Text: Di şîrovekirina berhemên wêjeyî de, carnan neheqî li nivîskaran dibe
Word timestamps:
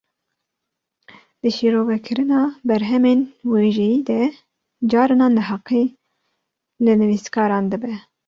Di 1.41 1.49
şîrovekirina 1.57 2.41
berhemên 2.67 3.19
wêjeyî 3.51 3.99
de, 4.09 4.21
carnan 4.91 5.33
neheqî 5.39 5.83
li 6.83 6.93
nivîskaran 7.01 7.65
dibe 7.71 7.93